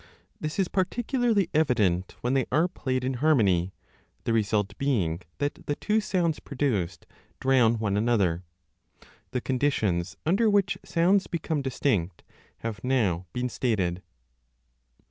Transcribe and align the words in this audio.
This 0.39 0.57
is 0.57 0.67
particularly 0.67 1.47
evident 1.53 2.15
when 2.21 2.33
they 2.33 2.47
are 2.51 2.67
played 2.67 3.03
in 3.03 3.13
harmony, 3.21 3.71
the 4.23 4.33
result 4.33 4.75
being 4.79 5.21
that 5.37 5.67
the 5.67 5.75
two 5.75 5.97
20 6.01 6.01
sounds 6.01 6.39
produced 6.39 7.05
drown 7.39 7.75
one 7.75 7.95
another. 7.95 8.41
The 9.29 9.41
conditions 9.41 10.17
under 10.25 10.49
which 10.49 10.75
sounds 10.83 11.27
become 11.27 11.61
distinct 11.61 12.23
* 12.43 12.57
have 12.63 12.83
now 12.83 13.27
been 13.31 13.47
stated. 13.47 14.01